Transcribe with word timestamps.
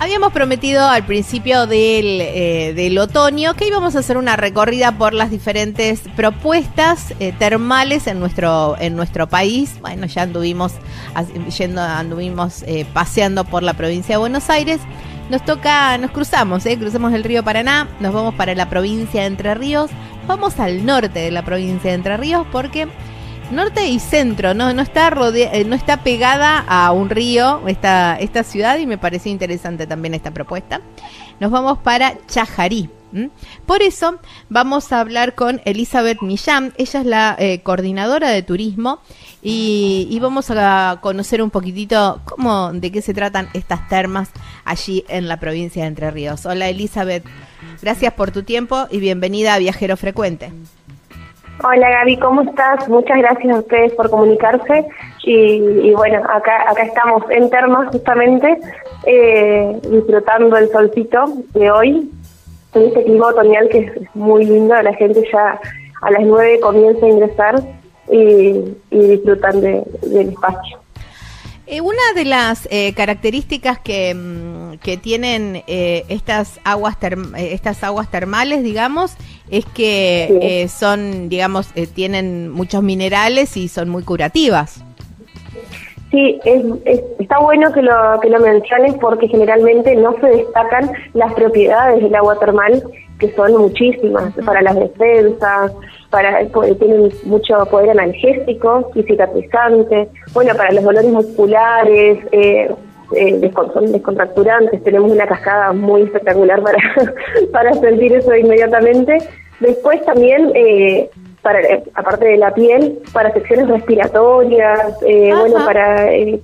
Habíamos 0.00 0.32
prometido 0.32 0.88
al 0.88 1.04
principio 1.04 1.66
del, 1.66 2.22
eh, 2.22 2.72
del, 2.74 2.96
otoño 2.96 3.52
que 3.52 3.66
íbamos 3.66 3.94
a 3.94 3.98
hacer 3.98 4.16
una 4.16 4.34
recorrida 4.34 4.96
por 4.96 5.12
las 5.12 5.30
diferentes 5.30 6.00
propuestas 6.16 7.12
eh, 7.20 7.34
termales 7.38 8.06
en 8.06 8.18
nuestro, 8.18 8.76
en 8.80 8.96
nuestro 8.96 9.28
país. 9.28 9.74
Bueno, 9.82 10.06
ya 10.06 10.22
anduvimos 10.22 10.72
yendo, 11.58 11.82
anduvimos 11.82 12.62
eh, 12.62 12.86
paseando 12.94 13.44
por 13.44 13.62
la 13.62 13.74
provincia 13.74 14.14
de 14.14 14.20
Buenos 14.20 14.48
Aires. 14.48 14.80
Nos 15.28 15.44
toca, 15.44 15.98
nos 15.98 16.12
cruzamos, 16.12 16.64
cruzamos 16.64 17.12
el 17.12 17.22
río 17.22 17.44
Paraná, 17.44 17.86
nos 18.00 18.14
vamos 18.14 18.34
para 18.36 18.54
la 18.54 18.70
provincia 18.70 19.20
de 19.20 19.26
Entre 19.26 19.54
Ríos, 19.54 19.90
vamos 20.26 20.58
al 20.60 20.86
norte 20.86 21.18
de 21.18 21.30
la 21.30 21.44
provincia 21.44 21.90
de 21.90 21.96
Entre 21.96 22.16
Ríos 22.16 22.46
porque 22.50 22.88
norte 23.50 23.88
y 23.88 23.98
centro, 23.98 24.54
no, 24.54 24.72
no 24.72 24.82
está 24.82 25.08
eh, 25.08 25.64
no 25.64 25.74
está 25.74 26.02
pegada 26.02 26.58
a 26.66 26.92
un 26.92 27.10
río 27.10 27.62
esta, 27.66 28.16
esta 28.18 28.44
ciudad 28.44 28.78
y 28.78 28.86
me 28.86 28.98
pareció 28.98 29.32
interesante 29.32 29.86
también 29.86 30.14
esta 30.14 30.30
propuesta. 30.30 30.80
Nos 31.40 31.50
vamos 31.50 31.78
para 31.78 32.14
Chajarí. 32.26 32.90
Por 33.66 33.82
eso 33.82 34.20
vamos 34.48 34.92
a 34.92 35.00
hablar 35.00 35.34
con 35.34 35.60
Elizabeth 35.64 36.22
Millán, 36.22 36.72
ella 36.76 37.00
es 37.00 37.06
la 37.06 37.36
eh, 37.40 37.60
coordinadora 37.60 38.30
de 38.30 38.44
turismo 38.44 39.00
y, 39.42 40.06
y, 40.08 40.20
vamos 40.20 40.48
a 40.50 40.98
conocer 41.00 41.42
un 41.42 41.50
poquitito 41.50 42.20
cómo, 42.24 42.72
de 42.72 42.92
qué 42.92 43.02
se 43.02 43.12
tratan 43.12 43.48
estas 43.52 43.88
termas 43.88 44.28
allí 44.64 45.04
en 45.08 45.26
la 45.26 45.40
provincia 45.40 45.82
de 45.82 45.88
Entre 45.88 46.08
Ríos. 46.12 46.46
Hola 46.46 46.68
Elizabeth, 46.68 47.24
gracias 47.82 48.12
por 48.14 48.30
tu 48.30 48.44
tiempo 48.44 48.86
y 48.92 49.00
bienvenida 49.00 49.54
a 49.54 49.58
Viajero 49.58 49.96
Frecuente. 49.96 50.52
Hola 51.62 51.90
Gaby, 51.90 52.16
¿cómo 52.16 52.40
estás? 52.40 52.88
Muchas 52.88 53.18
gracias 53.18 53.54
a 53.54 53.58
ustedes 53.58 53.92
por 53.92 54.08
comunicarse 54.08 54.86
y, 55.24 55.92
bueno, 55.92 56.22
acá 56.30 56.70
acá 56.70 56.82
estamos 56.84 57.22
en 57.30 57.50
Termas 57.50 57.88
justamente 57.92 58.58
eh, 59.04 59.78
disfrutando 59.90 60.56
el 60.56 60.70
solcito 60.70 61.26
de 61.52 61.70
hoy, 61.70 62.10
en 62.74 62.82
este 62.82 63.04
clima 63.04 63.26
otoñal 63.26 63.68
que 63.68 63.78
es 63.80 64.14
muy 64.14 64.46
lindo, 64.46 64.80
la 64.80 64.94
gente 64.94 65.22
ya 65.30 65.60
a 66.00 66.10
las 66.10 66.22
nueve 66.22 66.60
comienza 66.60 67.04
a 67.04 67.08
ingresar 67.10 67.62
y, 68.10 68.74
disfrutan 68.90 69.60
del 69.60 69.84
espacio. 70.30 70.80
Eh, 71.72 71.80
una 71.80 72.02
de 72.16 72.24
las 72.24 72.66
eh, 72.72 72.92
características 72.94 73.78
que, 73.78 74.12
mm, 74.12 74.78
tienen 75.02 75.62
eh, 75.68 76.04
estas 76.08 76.58
aguas 76.64 76.96
estas 77.36 77.84
aguas 77.84 78.10
termales, 78.10 78.64
digamos, 78.64 79.14
es 79.50 79.64
que 79.66 80.66
son, 80.68 81.28
digamos, 81.28 81.68
tienen 81.94 82.50
muchos 82.50 82.82
minerales 82.82 83.56
y 83.56 83.68
son 83.68 83.88
muy 83.88 84.02
curativas. 84.02 84.84
Sí, 86.10 86.40
es, 86.44 86.64
está 87.20 87.38
bueno 87.38 87.72
que 87.72 87.82
lo, 87.82 88.18
que 88.20 88.30
lo 88.30 88.40
menciones 88.40 88.94
porque 88.94 89.28
generalmente 89.28 89.94
no 89.94 90.16
se 90.20 90.26
destacan 90.26 90.90
las 91.14 91.32
propiedades 91.34 92.02
del 92.02 92.14
agua 92.16 92.36
termal, 92.38 92.82
que 93.20 93.32
son 93.34 93.56
muchísimas, 93.56 94.32
para 94.44 94.60
las 94.62 94.74
defensas, 94.74 95.72
para 96.10 96.44
tienen 96.78 97.12
mucho 97.24 97.64
poder 97.66 97.90
analgésico 97.90 98.90
y 98.96 99.04
cicatrizante, 99.04 100.08
bueno, 100.32 100.54
para 100.56 100.72
los 100.72 100.82
dolores 100.82 101.12
musculares, 101.12 102.18
eh, 102.32 102.74
eh, 103.14 103.52
son 103.72 103.92
descontracturantes, 103.92 104.82
tenemos 104.82 105.12
una 105.12 105.26
cascada 105.26 105.72
muy 105.72 106.02
espectacular 106.02 106.60
para, 106.60 106.78
para 107.52 107.72
sentir 107.74 108.14
eso 108.14 108.34
inmediatamente. 108.34 109.18
Después 109.60 110.04
también, 110.04 110.52
eh, 110.54 111.10
para 111.42 111.60
eh, 111.60 111.82
aparte 111.94 112.24
de 112.26 112.36
la 112.36 112.52
piel, 112.52 112.98
para 113.12 113.32
secciones 113.32 113.68
respiratorias, 113.68 114.96
eh, 115.06 115.32
bueno, 115.38 115.64
para, 115.64 116.12
eh, 116.12 116.40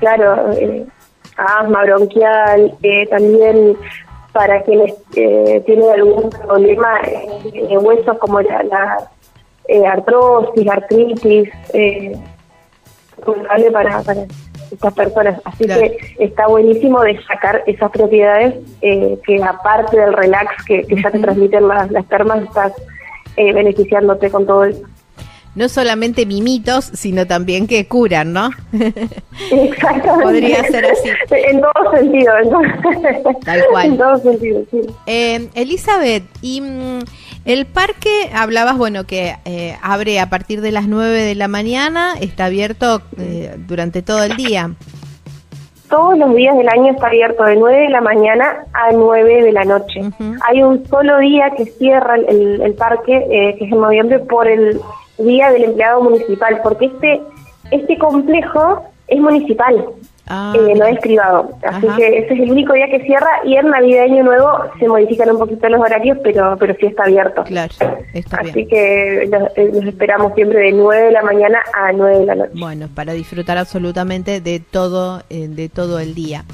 claro, 0.00 0.50
asma 1.36 1.84
bronquial, 1.84 2.74
también 3.10 3.76
para 4.32 4.62
quienes 4.62 4.94
eh, 5.14 5.62
tienen 5.66 5.90
algún 5.90 6.30
problema 6.30 7.00
en, 7.54 7.84
huesos 7.84 8.18
como 8.18 8.40
la, 8.40 8.62
la 8.62 9.10
eh, 9.68 9.86
artrosis, 9.86 10.68
artritis, 10.68 11.48
eh, 11.74 12.16
para, 13.72 14.02
para 14.02 14.26
estas 14.72 14.94
personas. 14.94 15.40
Así 15.44 15.66
que 15.66 15.96
está 16.18 16.46
buenísimo 16.46 17.00
de 17.02 17.20
sacar 17.24 17.62
esas 17.66 17.90
propiedades 17.90 18.54
eh, 18.80 19.18
que 19.24 19.42
aparte 19.42 19.98
del 19.98 20.12
relax 20.12 20.64
que, 20.64 20.84
ya 21.02 21.10
te 21.10 21.18
transmiten 21.18 21.68
las, 21.68 21.90
las 21.90 22.06
termas, 22.08 22.42
estás 22.42 22.72
eh, 23.36 23.52
beneficiándote 23.52 24.30
con 24.30 24.46
todo 24.46 24.64
eso 24.64 24.82
no 25.54 25.68
solamente 25.68 26.24
mimitos, 26.24 26.86
sino 26.94 27.26
también 27.26 27.66
que 27.66 27.86
curan, 27.86 28.32
¿no? 28.32 28.50
Exactamente. 29.50 30.24
Podría 30.24 30.64
ser 30.64 30.86
así. 30.86 31.10
En 31.30 31.60
todo 31.60 31.92
sentido, 31.92 32.32
en 32.38 32.50
todo, 32.50 32.62
Tal 33.44 33.62
cual. 33.70 33.86
En 33.92 33.98
todo 33.98 34.16
sentido, 34.18 34.62
sí. 34.70 34.80
Eh, 35.06 35.48
Elizabeth, 35.54 36.24
y 36.40 36.60
mm, 36.62 37.00
el 37.44 37.66
parque, 37.66 38.30
hablabas, 38.34 38.78
bueno, 38.78 39.04
que 39.04 39.34
eh, 39.44 39.76
abre 39.82 40.20
a 40.20 40.30
partir 40.30 40.60
de 40.60 40.70
las 40.70 40.86
9 40.86 41.22
de 41.22 41.34
la 41.34 41.48
mañana, 41.48 42.14
está 42.20 42.46
abierto 42.46 43.02
eh, 43.18 43.56
durante 43.66 44.02
todo 44.02 44.22
el 44.22 44.36
día. 44.36 44.70
Todos 45.88 46.16
los 46.16 46.34
días 46.34 46.56
del 46.56 46.68
año 46.68 46.92
está 46.92 47.08
abierto 47.08 47.44
de 47.44 47.56
9 47.56 47.82
de 47.82 47.90
la 47.90 48.00
mañana 48.00 48.64
a 48.72 48.92
9 48.92 49.42
de 49.42 49.52
la 49.52 49.64
noche. 49.64 50.00
Hay 50.48 50.62
un 50.62 50.86
solo 50.86 51.18
día 51.18 51.50
que 51.56 51.66
cierra 51.66 52.14
el, 52.14 52.62
el 52.62 52.74
parque, 52.74 53.16
eh, 53.16 53.56
que 53.58 53.64
es 53.66 53.72
en 53.72 53.80
noviembre, 53.80 54.20
por 54.20 54.48
el 54.48 54.80
Día 55.18 55.50
del 55.50 55.64
Empleado 55.64 56.00
Municipal, 56.00 56.60
porque 56.62 56.86
este, 56.86 57.20
este 57.70 57.98
complejo 57.98 58.84
es 59.08 59.20
municipal, 59.20 59.84
ah, 60.32 60.54
eh, 60.56 60.74
no 60.74 60.86
es 60.86 60.98
privado. 61.00 61.50
Así 61.62 61.86
que 61.96 62.18
ese 62.18 62.34
es 62.34 62.40
el 62.40 62.50
único 62.50 62.72
día 62.72 62.88
que 62.88 63.04
cierra 63.04 63.30
y 63.44 63.56
en 63.56 63.68
Navidad 63.68 64.06
y 64.06 64.12
Año 64.12 64.24
Nuevo 64.24 64.48
se 64.78 64.88
modifican 64.88 65.30
un 65.30 65.38
poquito 65.38 65.68
los 65.68 65.80
horarios, 65.80 66.18
pero 66.22 66.56
pero 66.58 66.74
sí 66.80 66.86
está 66.86 67.04
abierto. 67.04 67.44
Claro, 67.44 67.72
está 68.14 68.38
Así 68.38 68.66
que 68.66 69.24
eh, 69.24 69.26
los, 69.28 69.84
esperamos 69.84 70.34
siempre 70.34 70.60
de 70.60 70.72
9 70.72 71.04
de 71.04 71.12
la 71.12 71.22
mañana 71.22 71.60
a 71.74 71.92
9 71.92 72.18
de 72.18 72.26
la 72.26 72.34
noche. 72.34 72.52
Bueno, 72.54 72.88
para 72.94 73.12
disfrutar 73.12 73.58
absolutamente 73.58 74.40
de 74.40 74.60
todo, 74.60 75.22
eh, 75.30 75.48
de 75.48 75.68
todo 75.68 75.98
el 75.98 76.14
día. 76.14 76.44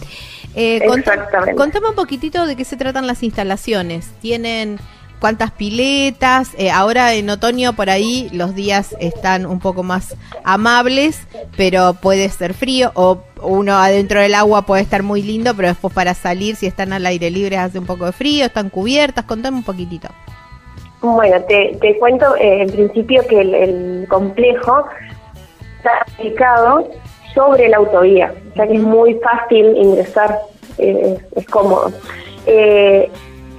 Exactamente. 0.54 1.54
contame 1.54 1.88
un 1.88 1.94
poquitito 1.94 2.46
de 2.46 2.56
qué 2.56 2.64
se 2.64 2.76
tratan 2.76 3.06
las 3.06 3.22
instalaciones. 3.22 4.10
¿Tienen 4.20 4.78
cuántas 5.18 5.50
piletas. 5.50 6.50
Eh, 6.58 6.70
ahora 6.70 7.14
en 7.14 7.30
otoño 7.30 7.74
por 7.74 7.90
ahí 7.90 8.28
los 8.32 8.54
días 8.54 8.96
están 9.00 9.46
un 9.46 9.60
poco 9.60 9.82
más 9.82 10.16
amables, 10.44 11.26
pero 11.56 11.94
puede 11.94 12.28
ser 12.28 12.54
frío 12.54 12.92
o 12.94 13.18
uno 13.42 13.76
adentro 13.76 14.20
del 14.20 14.34
agua 14.34 14.62
puede 14.62 14.82
estar 14.82 15.02
muy 15.02 15.22
lindo, 15.22 15.54
pero 15.54 15.68
después 15.68 15.94
para 15.94 16.14
salir 16.14 16.56
si 16.56 16.66
están 16.66 16.92
al 16.92 17.06
aire 17.06 17.30
libre 17.30 17.56
hace 17.56 17.78
un 17.78 17.86
poco 17.86 18.06
de 18.06 18.12
frío, 18.12 18.46
están 18.46 18.70
cubiertas. 18.70 19.24
Contame 19.24 19.58
un 19.58 19.64
poquitito. 19.64 20.08
Bueno, 21.00 21.40
te, 21.44 21.76
te 21.80 21.96
cuento 21.98 22.34
eh, 22.36 22.62
en 22.62 22.70
principio 22.70 23.22
que 23.28 23.40
el, 23.40 24.06
complejo 24.08 24.84
está 25.76 26.04
ubicado 26.18 26.90
sobre 27.34 27.68
la 27.68 27.76
autovía, 27.76 28.34
o 28.50 28.54
sea 28.54 28.66
que 28.66 28.74
es 28.74 28.82
muy 28.82 29.14
fácil 29.14 29.76
ingresar, 29.76 30.38
eh, 30.78 31.16
es, 31.36 31.46
cómodo. 31.46 31.92
Eh, 32.46 33.08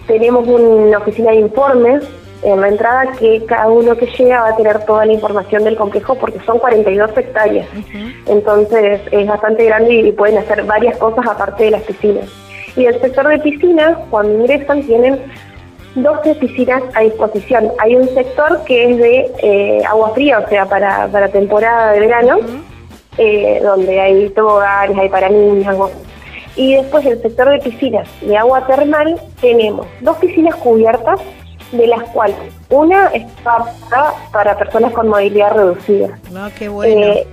tenemos 0.09 0.47
una 0.47 0.97
oficina 0.97 1.31
de 1.31 1.37
informes 1.37 2.03
en 2.41 2.59
la 2.59 2.69
entrada 2.69 3.11
que 3.19 3.45
cada 3.45 3.67
uno 3.67 3.95
que 3.95 4.07
llega 4.07 4.41
va 4.41 4.49
a 4.49 4.55
tener 4.55 4.83
toda 4.85 5.05
la 5.05 5.13
información 5.13 5.63
del 5.63 5.75
complejo 5.75 6.15
porque 6.15 6.39
son 6.47 6.57
42 6.57 7.15
hectáreas. 7.15 7.67
Entonces 8.25 9.01
es 9.11 9.27
bastante 9.27 9.65
grande 9.65 9.93
y 9.93 10.11
pueden 10.11 10.39
hacer 10.39 10.63
varias 10.63 10.97
cosas 10.97 11.27
aparte 11.27 11.65
de 11.65 11.71
las 11.71 11.83
piscinas. 11.83 12.25
Y 12.75 12.85
el 12.85 12.99
sector 12.99 13.27
de 13.27 13.37
piscinas, 13.37 13.97
cuando 14.09 14.33
ingresan, 14.33 14.81
tienen 14.83 15.19
12 15.93 16.35
piscinas 16.35 16.81
a 16.95 17.01
disposición. 17.01 17.71
Hay 17.77 17.95
un 17.95 18.07
sector 18.09 18.63
que 18.65 18.91
es 18.91 18.97
de 18.97 19.31
eh, 19.43 19.81
agua 19.87 20.11
fría, 20.15 20.39
o 20.39 20.49
sea, 20.49 20.65
para, 20.65 21.07
para 21.07 21.27
temporada 21.27 21.91
de 21.91 21.99
verano, 21.99 22.39
eh, 23.17 23.59
donde 23.61 23.99
hay 23.99 24.29
toboganes, 24.29 24.97
hay 24.97 25.09
para 25.09 25.29
niños, 25.29 25.91
y 26.59 26.75
después 26.75 27.05
el 27.05 27.21
sector 27.21 27.49
de 27.49 27.59
piscinas 27.59 28.09
de 28.19 28.35
agua 28.35 28.67
termal 28.67 29.15
tenemos 29.39 29.87
dos 30.01 30.17
piscinas 30.17 30.55
cubiertas, 30.55 31.21
de 31.71 31.87
las 31.87 32.03
cuales 32.09 32.35
una 32.69 33.07
está 33.07 34.13
para 34.33 34.57
personas 34.57 34.91
con 34.91 35.07
movilidad 35.07 35.53
reducida. 35.53 36.19
No, 36.31 36.49
qué 36.57 36.67
bueno. 36.67 37.01
Eh, 37.01 37.27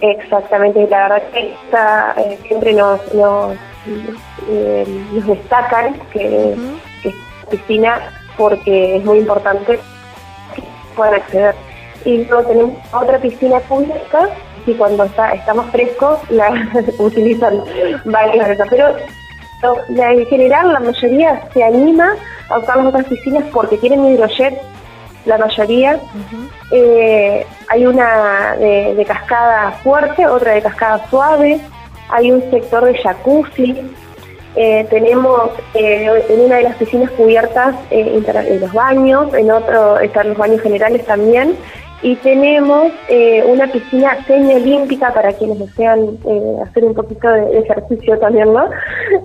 Exactamente, 0.00 0.86
la 0.88 1.08
verdad 1.08 1.22
que 1.32 1.54
eh, 2.18 2.38
siempre 2.46 2.74
nos, 2.74 3.00
nos, 3.14 3.56
eh, 4.50 4.86
destacan 5.26 5.98
que, 6.12 6.54
es 7.04 7.14
piscina 7.50 8.00
porque 8.36 8.96
es 8.96 9.04
muy 9.04 9.18
importante 9.18 9.78
que 10.54 10.62
puedan 10.94 11.14
acceder. 11.14 11.54
Y 12.04 12.24
luego 12.24 12.44
tenemos 12.44 12.74
otra 12.92 13.18
piscina 13.18 13.60
pública 13.60 14.28
y 14.66 14.74
cuando 14.74 15.04
está, 15.04 15.32
está 15.32 15.54
más 15.54 15.70
fresco 15.70 16.20
la 16.30 16.50
utilizan 16.98 17.62
varias 18.04 18.48
veces. 18.48 18.66
Pero 18.70 18.94
en 19.88 20.26
general 20.26 20.72
la 20.72 20.80
mayoría 20.80 21.48
se 21.52 21.62
anima 21.62 22.14
a 22.48 22.58
usar 22.58 22.76
las 22.76 22.86
otras 22.86 23.06
piscinas 23.06 23.44
porque 23.52 23.78
tienen 23.78 24.04
hidrojet 24.04 24.60
la 25.24 25.38
mayoría. 25.38 25.98
Eh, 26.70 27.46
hay 27.68 27.86
una 27.86 28.56
de, 28.56 29.04
cascada 29.06 29.72
fuerte, 29.82 30.26
otra 30.26 30.52
de 30.52 30.62
cascada 30.62 31.06
suave, 31.08 31.60
hay 32.10 32.30
un 32.30 32.42
sector 32.50 32.84
de 32.84 32.98
jacuzzi, 32.98 33.74
eh, 34.56 34.86
tenemos 34.88 35.50
eh, 35.74 36.24
en 36.28 36.40
una 36.40 36.56
de 36.56 36.62
las 36.62 36.76
piscinas 36.76 37.10
cubiertas 37.12 37.74
los 37.90 38.72
baños, 38.72 39.32
en 39.34 39.50
otro 39.50 39.98
están 39.98 40.28
los 40.28 40.38
baños 40.38 40.60
generales 40.60 41.04
también, 41.06 41.56
y 42.04 42.16
tenemos 42.16 42.92
una 43.46 43.66
piscina 43.66 44.22
semiolímpica 44.26 45.12
para 45.12 45.32
quienes 45.32 45.58
desean 45.58 46.18
hacer 46.62 46.84
un 46.84 46.94
poquito 46.94 47.28
de, 47.28 47.58
ejercicio 47.60 48.18
también, 48.18 48.52
¿no? 48.52 48.68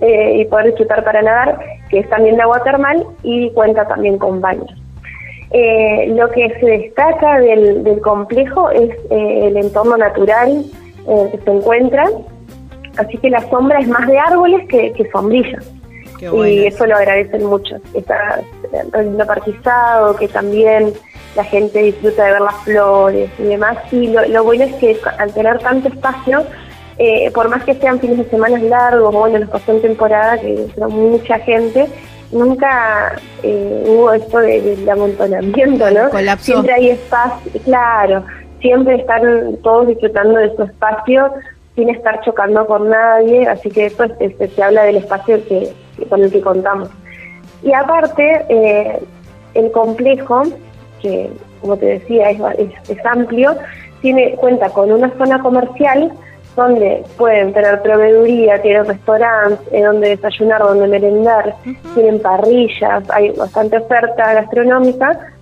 y 0.02 0.44
poder 0.46 0.66
disfrutar 0.66 1.04
para 1.04 1.20
nadar, 1.20 1.60
que 1.90 1.98
es 1.98 2.08
también 2.08 2.36
de 2.36 2.42
agua 2.42 2.62
termal 2.64 3.06
y 3.22 3.50
cuenta 3.50 3.86
también 3.86 4.16
con 4.16 4.40
baños. 4.40 4.70
Eh, 5.52 6.06
lo 6.16 6.30
que 6.30 6.48
se 6.60 6.66
destaca 6.66 7.38
del, 7.40 8.00
complejo 8.02 8.70
es 8.70 8.90
eh, 9.10 9.48
el 9.48 9.56
entorno 9.56 9.96
natural 9.96 10.64
que 11.06 11.38
se 11.44 11.50
encuentra, 11.50 12.08
así 12.96 13.18
que 13.18 13.28
la 13.28 13.40
sombra 13.50 13.80
es 13.80 13.88
más 13.88 14.06
de 14.06 14.18
árboles 14.18 14.66
que, 14.68 14.92
que 14.92 15.10
sombrillas. 15.10 15.70
Y 16.20 16.66
eso 16.66 16.86
lo 16.86 16.96
agradecen 16.96 17.46
mucho. 17.46 17.76
Está 17.94 18.42
lo 18.92 19.26
parquizado, 19.26 20.14
que 20.16 20.28
también 20.28 20.92
la 21.40 21.44
gente 21.44 21.82
disfruta 21.82 22.26
de 22.26 22.32
ver 22.32 22.40
las 22.42 22.56
flores 22.64 23.30
y 23.38 23.44
demás. 23.44 23.78
Y 23.90 24.08
lo, 24.08 24.44
bueno 24.44 24.64
es 24.64 24.74
que 24.74 24.94
al 25.18 25.32
tener 25.32 25.58
tanto 25.60 25.88
espacio, 25.88 26.44
eh, 26.98 27.30
por 27.30 27.48
más 27.48 27.64
que 27.64 27.74
sean 27.76 27.98
fines 27.98 28.18
de 28.18 28.28
semana 28.28 28.58
largos, 28.58 29.14
bueno, 29.14 29.38
los 29.38 29.48
pasó 29.48 29.72
en 29.72 29.80
temporada, 29.80 30.38
que 30.38 30.66
mucha 30.90 31.38
gente, 31.38 31.88
nunca 32.30 33.18
eh, 33.42 33.84
hubo 33.86 34.12
esto 34.12 34.38
del 34.38 34.86
amontonamiento, 34.86 35.90
¿no? 35.90 36.36
Siempre 36.36 36.74
hay 36.74 36.90
espacio, 36.90 37.60
claro, 37.64 38.22
siempre 38.60 38.96
están 38.96 39.56
todos 39.62 39.88
disfrutando 39.88 40.38
de 40.40 40.54
su 40.56 40.62
espacio 40.64 41.32
sin 41.74 41.88
estar 41.88 42.20
chocando 42.20 42.66
con 42.66 42.90
nadie, 42.90 43.48
así 43.48 43.70
que 43.70 43.86
eso 43.86 44.04
se 44.54 44.62
habla 44.62 44.82
del 44.82 44.96
espacio 44.96 45.42
que, 45.48 45.72
con 46.10 46.22
el 46.22 46.30
que 46.30 46.42
contamos. 46.42 46.90
Y 47.62 47.72
aparte, 47.72 48.44
eh, 48.50 48.98
el 49.54 49.72
complejo, 49.72 50.42
que 51.00 51.30
como 51.60 51.76
te 51.76 51.86
decía 51.86 52.30
es, 52.30 52.40
es 52.88 53.06
amplio, 53.06 53.56
tiene 54.00 54.34
cuenta 54.36 54.70
con 54.70 54.90
una 54.90 55.10
zona 55.18 55.40
comercial 55.42 56.12
donde 56.56 57.04
pueden 57.16 57.52
tener 57.52 57.80
proveeduría, 57.82 58.60
tienen 58.60 58.84
restaurantes, 58.86 59.60
eh, 59.72 59.82
donde 59.82 60.10
desayunar, 60.10 60.60
donde 60.60 60.88
merendar, 60.88 61.54
tienen 61.94 62.20
parrillas, 62.20 63.08
hay 63.10 63.30
bastante 63.30 63.78
oferta 63.78 64.34
gastronómica 64.34 65.32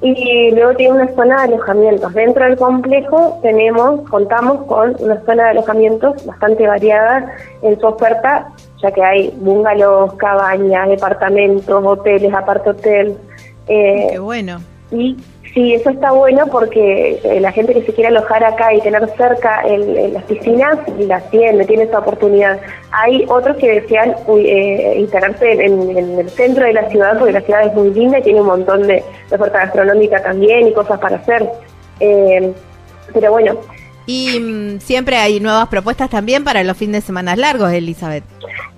y 0.00 0.50
luego 0.50 0.74
tiene 0.74 0.94
una 0.94 1.14
zona 1.14 1.46
de 1.46 1.54
alojamientos. 1.54 2.12
Dentro 2.14 2.44
del 2.44 2.56
complejo 2.56 3.38
tenemos, 3.42 4.08
contamos 4.08 4.64
con 4.66 4.96
una 5.00 5.20
zona 5.24 5.44
de 5.44 5.50
alojamientos 5.50 6.26
bastante 6.26 6.66
variada 6.66 7.32
en 7.62 7.78
su 7.78 7.86
oferta, 7.86 8.48
ya 8.82 8.90
que 8.90 9.02
hay 9.02 9.34
bungalows, 9.36 10.14
cabañas, 10.14 10.88
departamentos, 10.88 11.84
hoteles, 11.84 12.34
apart 12.34 12.66
hotel. 12.66 13.16
Eh, 13.66 14.08
Qué 14.12 14.18
bueno. 14.18 14.58
Y 14.90 15.16
Sí, 15.54 15.72
eso 15.72 15.90
está 15.90 16.10
bueno 16.10 16.48
porque 16.48 17.20
eh, 17.22 17.38
la 17.40 17.52
gente 17.52 17.74
que 17.74 17.82
se 17.82 17.94
quiere 17.94 18.08
alojar 18.08 18.42
acá 18.42 18.74
y 18.74 18.80
tener 18.80 19.08
cerca 19.16 19.60
el, 19.60 20.12
las 20.12 20.24
piscinas 20.24 20.76
las 20.98 21.30
tiene, 21.30 21.64
tiene 21.64 21.84
esa 21.84 22.00
oportunidad. 22.00 22.58
Hay 22.90 23.24
otros 23.28 23.56
que 23.58 23.80
desean 23.80 24.16
eh, 24.36 24.96
instalarse 24.98 25.52
en, 25.52 26.18
el 26.18 26.28
centro 26.30 26.64
de 26.64 26.72
la 26.72 26.90
ciudad 26.90 27.16
porque 27.16 27.34
la 27.34 27.40
ciudad 27.42 27.68
es 27.68 27.74
muy 27.74 27.90
linda 27.90 28.18
y 28.18 28.22
tiene 28.22 28.40
un 28.40 28.48
montón 28.48 28.82
de, 28.88 29.04
oferta 29.30 29.60
gastronómica 29.60 30.20
también 30.20 30.66
y 30.66 30.72
cosas 30.72 30.98
para 30.98 31.18
hacer. 31.18 31.48
Eh, 32.00 32.52
pero 33.12 33.30
bueno. 33.30 33.56
Y 34.06 34.40
mm, 34.40 34.80
siempre 34.80 35.18
hay 35.18 35.38
nuevas 35.38 35.68
propuestas 35.68 36.10
también 36.10 36.42
para 36.42 36.64
los 36.64 36.76
fines 36.76 37.02
de 37.02 37.06
semana 37.06 37.36
largos, 37.36 37.70
Elizabeth. 37.70 38.24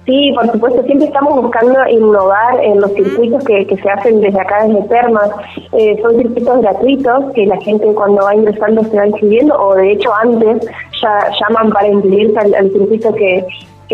Sí, 0.06 0.32
por 0.36 0.48
supuesto, 0.52 0.84
siempre 0.84 1.08
estamos 1.08 1.42
buscando 1.42 1.84
innovar 1.88 2.62
en 2.62 2.80
los 2.80 2.92
circuitos 2.92 3.42
que, 3.42 3.66
se 3.66 3.90
hacen 3.90 4.20
desde 4.20 4.40
acá, 4.40 4.64
desde 4.64 4.82
Termas. 4.82 5.30
Eh, 5.72 5.98
son 6.00 6.16
circuitos 6.16 6.60
gratuitos 6.60 7.32
que 7.34 7.44
la 7.44 7.56
gente 7.60 7.92
cuando 7.92 8.22
va 8.22 8.36
ingresando 8.36 8.84
se 8.84 8.96
va 8.96 9.08
inscribiendo, 9.08 9.60
o 9.60 9.74
de 9.74 9.92
hecho 9.92 10.14
antes 10.14 10.64
ya 11.02 11.30
llaman 11.40 11.70
para 11.70 11.88
inscribirse 11.88 12.38
al, 12.38 12.70
circuito 12.70 13.12
que, 13.14 13.44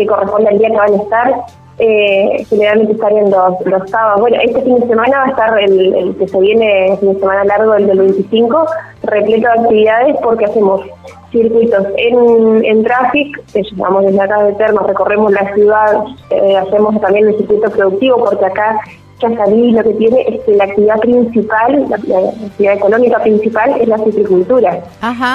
corresponde 0.07 0.49
al 0.49 0.59
día 0.59 0.69
que 0.69 0.77
van 0.77 0.93
a 0.93 0.97
estar. 0.97 1.33
Eh, 1.79 2.45
generalmente 2.47 2.93
estarían 2.93 3.31
los, 3.31 3.65
los 3.65 3.89
sábados. 3.89 4.21
Bueno, 4.21 4.37
este 4.43 4.61
fin 4.61 4.79
de 4.79 4.87
semana 4.87 5.17
va 5.17 5.25
a 5.25 5.29
estar 5.29 5.59
el, 5.63 6.15
que 6.19 6.27
se 6.27 6.39
viene, 6.39 6.91
el 6.91 6.97
fin 6.99 7.13
de 7.15 7.19
semana 7.19 7.43
largo, 7.45 7.73
el 7.73 7.87
del 7.87 7.97
25, 7.97 8.67
repleto 9.03 9.47
de 9.47 9.59
actividades 9.59 10.15
porque 10.21 10.45
hacemos 10.45 10.81
circuitos 11.31 11.85
en, 11.97 12.63
en 12.63 12.83
Traffic, 12.83 13.43
que 13.51 13.63
llevamos 13.63 14.05
desde 14.05 14.21
acá 14.21 14.43
de 14.43 14.53
Termas, 14.53 14.85
recorremos 14.85 15.31
la 15.31 15.53
ciudad, 15.53 16.03
eh, 16.29 16.57
hacemos 16.57 16.99
también 17.01 17.27
el 17.27 17.37
circuito 17.37 17.69
productivo, 17.71 18.23
porque 18.23 18.45
acá 18.45 18.79
Chacarí 19.19 19.71
lo 19.71 19.83
que 19.83 19.93
tiene 19.93 20.21
es 20.27 20.41
que 20.41 20.55
la 20.55 20.65
actividad 20.65 20.99
principal, 20.99 21.85
la, 21.89 21.95
actividad 21.95 22.73
económica 22.73 23.19
principal 23.19 23.79
es 23.79 23.87
la 23.87 23.97
citricultura. 23.99 24.81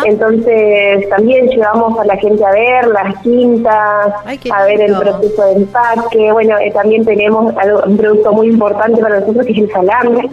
Entonces 0.05 1.09
también 1.09 1.49
llevamos 1.49 1.99
a 1.99 2.05
la 2.05 2.17
gente 2.17 2.45
a 2.45 2.51
ver 2.51 2.87
las 2.89 3.17
quintas, 3.23 4.13
a 4.53 4.65
ver 4.65 4.81
el 4.81 4.95
proceso 4.95 5.45
de 5.47 5.53
empaque. 5.53 6.33
Bueno, 6.33 6.59
eh, 6.59 6.71
también 6.73 7.05
tenemos 7.05 7.57
algo, 7.57 7.81
un 7.87 7.97
producto 7.97 8.33
muy 8.33 8.49
importante 8.49 9.01
para 9.01 9.21
nosotros 9.21 9.47
que 9.47 9.53
es 9.53 9.59
el 9.59 9.71
salame 9.71 10.31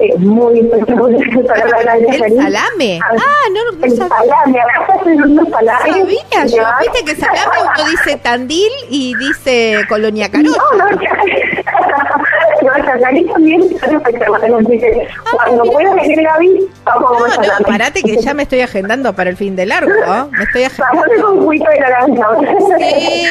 eh, 0.00 0.16
muy 0.18 0.60
¿El 0.60 2.36
salame? 2.36 3.00
Ah, 3.02 3.48
no, 3.52 3.72
no 3.72 3.84
El 3.84 3.96
salame, 3.96 4.60
unos 5.24 5.48
salames. 5.48 5.92
Sabía 5.92 6.46
yo, 6.46 6.62
viste 6.80 7.04
que 7.04 7.16
salame 7.16 7.58
uno 7.62 7.90
dice 7.90 8.16
Tandil 8.16 8.70
y 8.90 9.16
dice 9.16 9.80
Colonia 9.88 10.30
Carosa. 10.30 10.56
No, 10.72 10.78
no, 10.78 10.90
no, 12.78 12.84
Chacarí 12.84 13.24
también 13.26 13.62
dice, 13.68 13.78
ah, 15.24 15.30
cuando 15.32 15.64
puedas 15.64 15.94
venir 15.96 16.22
Gaby, 16.22 16.68
vamos 16.84 17.34
salame. 17.34 17.48
No, 17.58 17.66
parate 17.66 18.02
que 18.02 18.16
ya 18.18 18.34
me 18.34 18.44
estoy 18.44 18.60
agendando 18.60 19.12
para 19.14 19.30
el 19.30 19.36
fin 19.36 19.56
de 19.56 19.66
largo, 19.66 19.90
¿no? 20.06 20.30
Me 20.30 20.44
estoy 20.44 20.62
agendando. 20.64 21.02
Vamos 21.22 21.44
con 21.44 21.58
de 21.58 21.80
naranja. 21.80 22.28
Sí, 22.78 23.26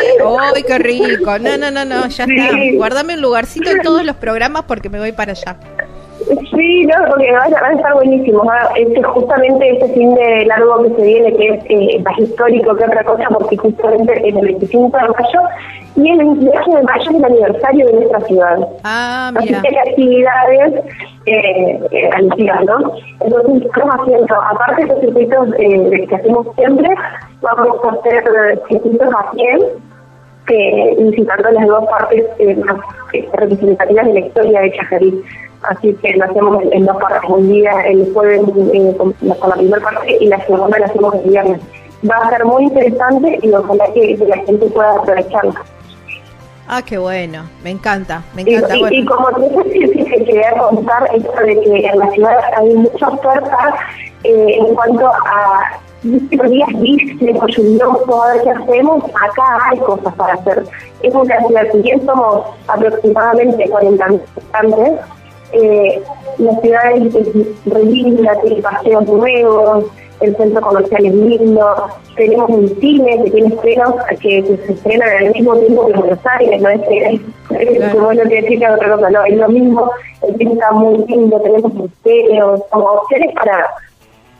¡ay, 0.53 0.63
qué 0.63 0.77
rico! 0.79 1.39
No, 1.39 1.57
no, 1.57 1.71
no, 1.71 1.85
no, 1.85 2.07
ya 2.07 2.25
está. 2.25 2.57
Guardame 2.75 3.13
un 3.13 3.21
lugarcito 3.21 3.69
en 3.69 3.81
todos 3.81 4.03
los 4.03 4.17
programas 4.17 4.63
porque 4.63 4.89
me 4.89 4.99
voy 4.99 5.13
para 5.13 5.31
allá. 5.31 5.55
Sí, 6.27 6.85
no, 6.85 6.95
porque 7.09 7.31
van 7.31 7.53
a, 7.53 7.73
estar 7.73 7.93
buenísimos. 7.93 8.47
Este, 8.75 9.03
justamente 9.03 9.69
este 9.69 9.93
fin 9.93 10.13
de 10.15 10.45
largo 10.45 10.83
que 10.83 10.89
se 10.95 11.01
viene, 11.01 11.33
que 11.33 11.49
es 11.49 11.63
eh, 11.69 12.01
más 12.03 12.19
histórico 12.19 12.75
que 12.75 12.83
otra 12.83 13.03
cosa, 13.03 13.25
porque 13.29 13.57
justamente 13.57 14.27
es 14.27 14.35
el 14.35 14.41
25 14.41 14.97
de 14.97 15.03
mayo 15.03 15.41
y 15.95 16.09
el 16.11 16.17
28 16.17 16.71
de 16.71 16.83
mayo 16.83 17.11
es 17.11 17.15
el 17.15 17.25
aniversario 17.25 17.85
de 17.87 17.93
nuestra 17.93 18.21
ciudad. 18.21 18.67
Ah, 18.83 19.31
mira. 19.39 19.59
Así 19.59 19.61
que 19.61 19.75
hay 19.75 19.89
actividades 19.89 20.73
eh, 21.25 21.79
eh 21.91 22.09
¿no? 22.65 22.93
Entonces, 23.19 23.65
estamos 23.65 23.95
haciendo, 23.95 24.35
aparte 24.35 24.81
de 24.81 24.87
los 24.87 24.99
circuitos 25.01 25.49
eh, 25.59 26.05
que 26.07 26.15
hacemos 26.15 26.47
siempre, 26.55 26.89
vamos 27.41 27.77
a 27.83 27.89
hacer 27.89 28.61
circuitos 28.69 29.13
a 29.13 29.31
pie 29.31 29.59
que 30.47 30.95
visitando 30.97 31.51
las 31.51 31.67
dos 31.67 31.85
partes 31.85 32.25
eh, 32.39 32.55
más 32.55 32.77
representativas 33.33 34.05
de 34.05 34.13
la 34.13 34.19
historia 34.19 34.61
de 34.61 34.71
Chajarí. 34.71 35.23
Así 35.63 35.93
que 35.95 36.13
lo 36.13 36.25
hacemos 36.25 36.63
en, 36.71 36.85
dos 36.85 36.97
partes, 36.97 37.29
un 37.29 37.49
día 37.49 37.71
el 37.87 38.11
jueves 38.13 38.41
eh, 38.73 38.95
con, 38.97 39.15
la 39.21 39.55
primera 39.55 39.81
parte 39.81 40.17
y 40.19 40.27
la 40.27 40.45
segunda 40.45 40.77
la 40.79 40.85
hacemos 40.85 41.15
el 41.15 41.29
viernes. 41.29 41.61
Va 42.09 42.17
a 42.17 42.29
ser 42.29 42.45
muy 42.45 42.65
interesante 42.65 43.39
y 43.41 43.51
ojalá 43.51 43.85
que, 43.93 44.17
la 44.27 44.37
gente 44.37 44.65
pueda 44.67 44.91
aprovecharla. 44.91 45.61
Ah, 46.69 46.81
qué 46.85 46.97
bueno, 46.97 47.43
me 47.63 47.71
encanta, 47.71 48.21
me 48.35 48.41
encanta. 48.43 48.75
Y, 48.75 48.79
bueno. 48.81 48.95
y 48.95 49.05
como 49.05 49.29
te 49.29 50.25
quería 50.25 50.51
contar 50.57 51.09
esto 51.15 51.41
de 51.41 51.61
que 51.61 51.87
en 51.87 51.99
la 51.99 52.11
ciudad 52.11 52.37
hay 52.57 52.73
mucha 52.73 53.07
oferta 53.07 53.75
eh, 54.23 54.57
en 54.59 54.75
cuanto 54.75 55.07
a 55.07 55.79
los 56.03 56.51
días 56.51 56.69
o 56.69 57.47
lluviosos, 57.47 58.09
a 58.09 58.33
ver 58.33 58.43
qué 58.43 58.51
hacemos, 58.51 59.03
acá 59.05 59.59
hay 59.71 59.79
cosas 59.79 60.13
para 60.15 60.33
hacer. 60.33 60.63
Es 61.01 61.13
una 61.13 61.39
ciudad, 61.39 61.63
si 61.71 61.79
bien 61.79 62.05
somos 62.05 62.45
aproximadamente 62.67 63.69
40 63.69 64.05
habitantes, 64.05 64.99
eh, 65.53 66.01
la 66.37 66.59
ciudad 66.61 66.91
es 66.97 67.13
re 67.65 67.81
tiene 67.81 68.61
paseos 68.61 69.07
nuevos, 69.07 69.85
el 70.21 70.35
centro 70.35 70.61
comercial 70.61 71.05
es 71.05 71.13
lindo, 71.13 71.75
tenemos 72.15 72.49
un 72.49 72.69
cine 72.79 73.23
que 73.23 73.31
tiene 73.31 73.47
estrenos 73.49 73.93
que, 74.19 74.43
se 74.43 74.73
estrenan 74.73 75.09
al 75.09 75.33
mismo 75.33 75.55
tiempo 75.57 75.85
que 75.85 75.93
en 75.93 75.99
Buenos 75.99 76.19
Aires, 76.25 76.61
no 76.61 76.69
es 76.69 76.81
que 76.81 77.21
es 77.49 77.93
bueno 77.99 78.23
que 78.23 78.41
decir 78.41 78.59
que 78.59 78.69
otra 78.69 78.95
cosa, 78.95 79.09
no, 79.09 79.25
es 79.25 79.37
lo 79.37 79.49
mismo, 79.49 79.91
el 80.27 80.35
cine 80.37 80.53
está 80.53 80.71
muy 80.71 80.97
lindo, 81.05 81.39
tenemos 81.41 81.73
museos, 81.73 82.61
como 82.71 82.85
opciones 82.85 83.33
para, 83.35 83.67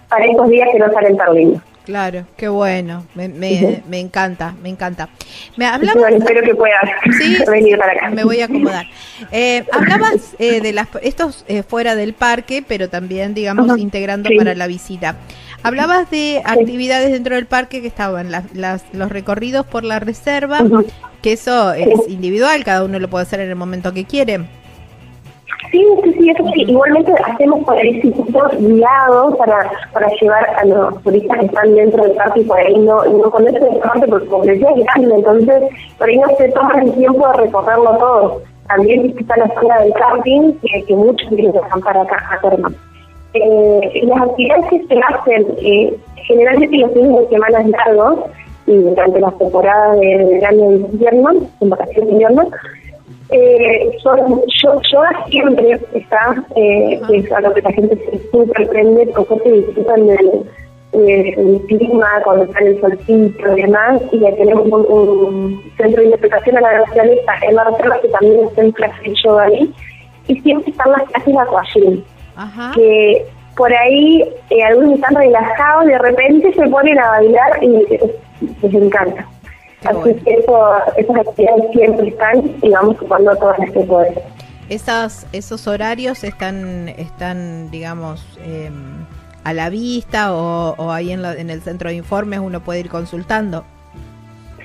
para 0.10 0.26
estos 0.26 0.50
días 0.50 0.70
que 0.72 0.80
no 0.80 0.92
salen 0.92 1.18
tan 1.18 1.34
lindos. 1.34 1.62
Claro, 1.88 2.26
qué 2.36 2.50
bueno, 2.50 3.06
me, 3.16 3.30
me, 3.30 3.82
me 3.88 4.02
encanta, 4.02 4.54
me 4.62 4.68
encanta. 4.68 5.08
Me 5.56 5.66
hablabas, 5.66 6.12
espero 6.12 6.42
que 6.42 6.54
puedas 6.54 6.82
venir 7.50 7.78
para 7.78 7.94
acá. 7.94 8.10
Me 8.10 8.26
voy 8.26 8.42
a 8.42 8.46
acomodar. 8.46 8.88
Eh, 9.32 9.64
hablabas 9.72 10.36
eh, 10.38 10.60
de 10.60 10.74
las, 10.74 10.90
estos 11.02 11.46
eh, 11.48 11.64
fuera 11.64 11.96
del 11.96 12.12
parque, 12.12 12.62
pero 12.68 12.90
también, 12.90 13.34
digamos, 13.34 13.78
integrando 13.78 14.30
para 14.38 14.54
la 14.54 14.68
visita. 14.68 15.16
Hablabas 15.64 16.12
de 16.12 16.42
actividades 16.44 17.14
dentro 17.14 17.36
del 17.36 17.46
parque 17.46 17.80
que 17.80 17.88
estaban 17.88 18.32
las, 18.32 18.54
las, 18.54 18.84
los 18.92 19.10
recorridos 19.10 19.66
por 19.66 19.86
la 19.86 20.02
reserva, 20.02 20.60
que 21.22 21.32
eso 21.32 21.72
es 21.72 22.10
individual, 22.10 22.66
cada 22.66 22.84
uno 22.84 23.00
lo 23.00 23.10
puede 23.10 23.24
hacer 23.24 23.40
en 23.40 23.48
el 23.48 23.56
momento 23.56 23.94
que 23.94 24.04
quiere. 24.04 24.46
Sí, 25.72 25.86
sí, 26.04 26.14
sí, 26.14 26.30
eso 26.30 26.44
sí. 26.54 26.62
Igualmente 26.68 27.12
hacemos 27.26 27.60
circuitos 28.02 28.58
guiados 28.60 29.36
para, 29.38 29.70
para 29.92 30.08
llevar 30.22 30.50
a 30.58 30.66
los 30.66 31.02
turistas 31.04 31.40
que 31.40 31.46
están 31.46 31.76
dentro 31.76 32.04
del 32.04 32.14
parque 32.14 32.42
y 32.42 32.44
por 32.46 32.58
ahí 32.58 32.78
no, 32.80 33.04
no 33.04 33.32
conocen 33.32 33.64
el 33.64 33.80
parque 33.80 34.08
porque 34.08 34.28
como 34.28 34.46
decía 34.46 34.70
es 34.72 34.84
grande, 34.86 35.16
entonces 35.16 35.64
por 35.98 36.08
ahí 36.08 36.18
no 36.18 36.28
se 36.38 36.50
toman 36.50 36.84
el 36.84 36.94
tiempo 36.94 37.28
de 37.28 37.34
recorrerlo 37.34 37.98
todo. 37.98 38.42
También 38.68 39.14
está 39.18 39.38
la 39.38 39.54
zona 39.54 39.80
del 39.80 39.94
camping 39.94 40.54
que, 40.62 40.84
que 40.84 40.96
muchos 40.96 41.32
están 41.32 41.82
para 41.82 42.02
acá 42.02 42.30
a 42.32 42.42
Terma. 42.42 42.72
Eh, 43.34 44.02
las 44.04 44.22
actividades 44.22 44.66
que 44.70 44.88
se 44.88 45.00
hacen 45.00 45.48
eh, 45.62 45.98
generalmente 46.28 46.78
los 46.78 46.92
fines 46.92 47.20
de 47.20 47.28
semana 47.30 47.64
largos 47.64 48.20
y 48.66 48.76
durante 48.76 49.20
las 49.20 49.38
temporadas 49.38 50.00
de 50.00 50.26
verano 50.26 50.72
y 50.72 50.76
invierno, 50.76 51.30
en 51.62 51.70
vacaciones 51.70 52.06
de 52.06 52.12
invierno, 52.12 52.50
eh, 53.30 53.98
son, 54.02 54.42
yo, 54.64 54.82
yoga 54.92 55.26
siempre 55.30 55.80
está, 55.94 56.36
eh, 56.56 57.00
que 57.08 57.18
es 57.18 57.32
a 57.32 57.42
lo 57.42 57.54
que 57.54 57.62
la 57.62 57.72
gente 57.72 57.98
se 57.98 58.32
sorprende 58.32 59.08
porque 59.16 59.52
disfrutan 59.52 60.08
del, 60.08 60.44
del 60.94 61.62
clima, 61.68 62.08
cuando 62.24 62.46
está 62.46 62.60
el 62.60 62.80
solcito 62.80 63.58
y 63.58 63.62
demás, 63.62 64.02
y 64.12 64.20
ya 64.20 64.34
tenemos 64.36 64.66
un, 64.68 65.62
centro 65.76 66.02
de 66.02 66.06
interpretación 66.06 66.58
a 66.58 66.62
la 66.62 66.80
naturaleza 66.80 67.34
en 67.42 67.56
la 67.56 67.64
reserva 67.66 68.02
que 68.02 68.08
también 68.08 68.46
está 68.46 68.62
en 68.62 68.72
clase 68.72 69.04
de 69.04 69.16
yoga 69.16 69.44
ahí, 69.44 69.74
y 70.28 70.40
siempre 70.42 70.72
están 70.72 70.92
las 70.92 71.04
clases 71.10 71.34
de 71.34 71.40
aquagym, 71.40 72.04
que 72.76 73.26
por 73.58 73.74
ahí 73.74 74.24
eh, 74.52 74.64
algunos 74.64 74.94
están 74.94 75.16
relajados, 75.16 75.86
de 75.86 75.98
repente 75.98 76.54
se 76.54 76.68
ponen 76.70 76.98
a 77.00 77.10
bailar 77.10 77.64
y 77.64 77.68
les 78.62 78.74
encanta. 78.74 79.28
Así 79.86 80.14
que 80.16 80.34
eso, 80.34 80.70
esas 80.98 81.18
actividades 81.18 81.72
siempre 81.72 82.08
están 82.08 82.56
y 82.62 82.70
vamos 82.70 82.96
ocupando 82.96 83.36
todas 83.36 83.60
las 83.60 83.72
que 83.72 83.80
podemos. 83.82 84.24
Esas, 84.70 85.28
¿Esos 85.32 85.68
horarios 85.68 86.24
están, 86.24 86.90
están 86.90 87.72
digamos, 87.72 88.26
eh, 88.44 88.70
a 89.44 89.54
la 89.54 89.70
vista 89.70 90.34
o, 90.34 90.76
o 90.78 90.92
ahí 90.92 91.12
en, 91.12 91.24
en 91.24 91.50
el 91.50 91.62
centro 91.62 91.90
de 91.90 91.96
informes 91.96 92.40
uno 92.40 92.60
puede 92.60 92.82
ir 92.82 92.90
consultando? 92.90 93.64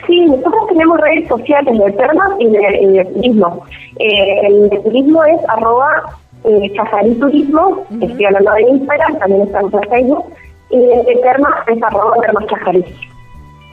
Sí, 0.06 0.26
nosotros 0.26 0.66
tenemos 0.68 1.00
redes 1.00 1.28
sociales 1.28 1.78
de 1.78 1.92
Termas 1.92 2.30
y 2.40 2.48
de, 2.48 3.04
turismo. 3.14 3.64
Eh, 4.00 4.46
el 4.46 4.70
de 4.70 4.78
turismo 4.80 5.22
es 5.24 5.40
arroba 5.48 6.16
eh, 6.44 6.72
Turismo, 7.20 7.86
estoy 8.00 8.24
hablando 8.24 8.52
de 8.52 8.62
Instagram, 8.62 9.18
también 9.20 9.42
estamos 9.42 9.72
en 9.74 9.90
Facebook, 9.90 10.24
y 10.70 10.76
el 10.76 11.04
de 11.04 11.16
Termas 11.22 11.54
es 11.68 11.80
arroba 11.82 12.16
Termas 12.20 12.46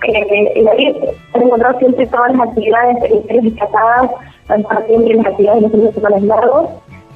eh, 0.07 0.65
ahí 0.71 1.15
han 1.33 1.41
encontrado 1.41 1.79
siempre 1.79 2.07
todas 2.07 2.35
las 2.35 2.47
actividades 2.47 2.97
destacadas, 3.43 4.11
siempre 4.87 5.13
las 5.15 5.25
actividades 5.27 5.61
de 5.61 5.61
los 5.61 5.71
fines 5.71 5.87
de 5.87 6.01
semana 6.01 6.19
largos. 6.19 6.69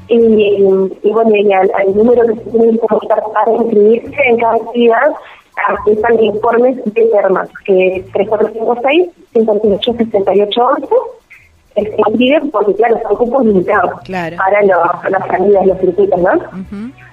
Y, 0.09 0.17
y, 0.17 1.09
bueno, 1.11 1.33
y 1.33 1.53
al, 1.53 1.69
número 1.95 2.21
que 2.27 2.35
se 2.35 2.49
tiene 2.51 2.71
que 2.73 2.79
comunicar 2.79 3.23
para 3.33 3.53
inscribirse 3.53 4.21
en 4.27 4.37
cada 4.37 4.55
actividad, 4.55 5.11
están 5.87 6.21
informes 6.21 6.83
de 6.83 7.05
termas, 7.05 7.49
que 7.65 7.95
es 7.97 8.11
3456 8.11 9.09
58 9.33 9.93
68 9.93 10.65
11 10.65 10.87
se 11.75 11.95
inscriben 12.07 12.51
porque, 12.51 12.75
claro, 12.75 12.99
son 13.03 13.15
cupos 13.15 13.45
limitados 13.45 14.01
claro. 14.01 14.37
para 14.37 14.61
los, 14.61 15.11
las 15.11 15.27
salidas, 15.27 15.65
los 15.65 15.79
circuitos, 15.79 16.19
¿no? 16.19 16.31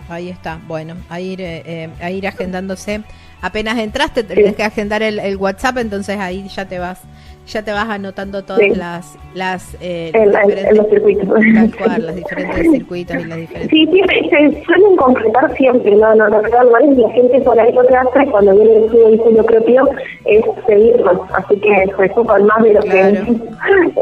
Ahí 0.08 0.28
está, 0.28 0.58
bueno, 0.66 0.96
a 1.08 1.20
ir, 1.20 1.40
eh, 1.40 1.62
eh, 1.64 1.90
a 2.00 2.10
ir 2.10 2.26
agendándose 2.26 3.02
apenas 3.40 3.78
entraste 3.78 4.23
tenés 4.25 4.54
que 4.54 4.62
agendar 4.62 5.02
el, 5.02 5.18
el, 5.18 5.37
WhatsApp, 5.37 5.78
entonces 5.78 6.18
ahí 6.18 6.47
ya 6.49 6.66
te 6.66 6.78
vas 6.78 7.00
ya 7.47 7.62
te 7.62 7.73
vas 7.73 7.88
anotando 7.88 8.44
todas 8.44 8.76
las 8.76 9.18
las 9.35 9.76
eh, 9.80 10.12
diferentes, 10.14 10.76
los 10.76 10.88
circuitos. 10.88 11.28
Los 11.28 12.14
diferentes 12.14 12.70
circuitos 12.70 13.16
y 13.16 13.25
las 13.25 13.38
diferentes 13.38 13.70
sí, 13.70 13.87
sí 13.87 14.28
se 14.30 14.64
suelen 14.64 14.97
concretar 14.97 15.56
siempre 15.56 15.90
no 15.97 16.14
no 16.14 16.28
no 16.28 16.42
no 16.42 16.92
y 16.92 16.94
la 16.97 17.11
gente 17.11 17.40
por 17.40 17.59
ahí 17.59 17.73
lo 17.73 17.87
que 17.87 17.97
hace 17.97 18.30
cuando 18.30 18.54
viene 18.54 18.76
el 18.76 18.85
estudio 18.85 19.06
de 19.06 19.16
diseño 19.16 19.42
propio 19.44 19.88
es 20.26 20.44
seguirlo 20.66 21.26
así 21.35 21.56
que 21.56 22.04
eso 22.04 22.25
con 22.25 22.47
más 22.47 22.62
de 22.62 22.75
lo 22.75 22.80
que, 22.82 23.25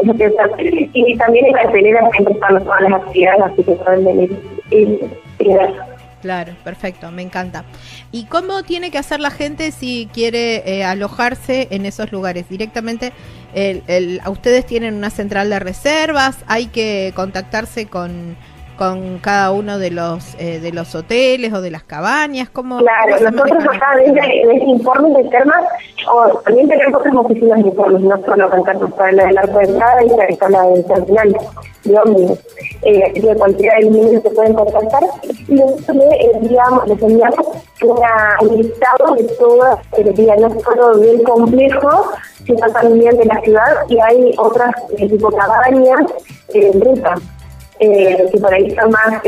lo 0.02 0.14
que 0.14 0.34
y 0.92 1.16
también 1.16 1.46
en 1.46 1.52
cartelera 1.52 2.10
siempre 2.12 2.34
están 2.34 2.64
todas 2.64 2.80
las 2.82 2.92
actividades 2.92 3.42
así 3.42 3.62
que 3.62 3.72
pueden 3.72 4.04
venir 4.04 4.42
y, 4.70 5.00
y 5.38 5.52
Claro, 6.20 6.56
perfecto, 6.64 7.10
me 7.12 7.22
encanta. 7.22 7.64
¿Y 8.10 8.24
cómo 8.24 8.64
tiene 8.64 8.90
que 8.90 8.98
hacer 8.98 9.20
la 9.20 9.30
gente 9.30 9.70
si 9.70 10.08
quiere 10.12 10.62
eh, 10.66 10.84
alojarse 10.84 11.68
en 11.70 11.86
esos 11.86 12.10
lugares? 12.10 12.48
Directamente, 12.48 13.12
el, 13.54 13.84
el, 13.86 14.20
ustedes 14.26 14.66
tienen 14.66 14.94
una 14.94 15.10
central 15.10 15.48
de 15.48 15.60
reservas, 15.60 16.38
hay 16.48 16.66
que 16.66 17.12
contactarse 17.14 17.86
con, 17.86 18.36
con 18.78 19.18
cada 19.18 19.50
uno 19.50 19.78
de 19.78 19.90
los 19.90 20.36
eh, 20.38 20.60
de 20.60 20.72
los 20.72 20.94
hoteles 20.94 21.52
o 21.52 21.60
de 21.60 21.70
las 21.70 21.82
cabañas? 21.82 22.48
¿Cómo, 22.48 22.78
claro, 22.78 23.30
nosotros 23.30 23.64
acá 23.64 23.96
desde, 23.96 24.46
desde 24.46 24.64
informes 24.64 25.16
de 25.16 25.24
termas, 25.24 25.64
o 26.10 26.38
también 26.44 26.68
tenemos 26.68 27.00
otras 27.00 27.14
oficinas 27.16 27.62
de 27.62 27.68
informes, 27.68 28.00
no 28.02 28.24
solo 28.24 28.48
contactos 28.48 28.92
para 28.92 29.12
la 29.12 29.26
del 29.26 29.38
arco 29.38 29.58
de 29.58 29.64
entrada 29.64 30.04
y 30.04 30.32
está 30.32 30.48
la 30.48 30.62
del 30.62 30.84
terminal 30.84 31.36
de 31.84 31.98
ómnibus, 31.98 32.38
eh, 32.82 33.20
de 33.20 33.34
cualquiera 33.36 33.76
de 33.76 33.82
los 33.82 33.92
niños 33.92 34.22
que 34.22 34.30
pueden 34.30 34.54
contactar, 34.54 35.02
y 35.48 35.54
nosotros 35.54 35.96
les 35.96 36.34
enviamos, 36.36 36.88
les 36.88 37.02
enviamos 37.02 37.46
un 38.40 38.56
listado 38.56 39.14
de 39.16 39.24
todas, 39.24 39.78
eh, 39.96 40.36
no 40.38 40.60
solo 40.60 40.98
del 40.98 41.22
complejo, 41.24 42.12
sino 42.46 42.70
también 42.72 43.16
de 43.16 43.24
la 43.24 43.40
ciudad, 43.40 43.76
y 43.88 43.98
hay 43.98 44.34
otras 44.38 44.70
eh, 44.96 45.08
tipo 45.08 45.30
cabañas 45.30 46.06
en 46.54 46.80
ruta 46.80 47.14
eh, 47.80 48.28
que 48.32 48.38
por 48.38 48.52
ahí 48.52 48.66
está 48.66 48.86
más... 48.88 49.20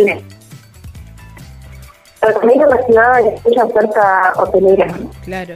Pero 2.21 2.35
también 2.39 2.61
en 2.61 2.69
la 2.69 2.83
ciudad 2.85 3.15
hay 3.15 3.25
mucha 3.45 3.65
oferta 3.65 4.33
hotelera. 4.37 4.95
Claro. 5.25 5.55